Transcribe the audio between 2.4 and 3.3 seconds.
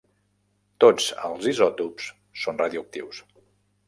són radioactius.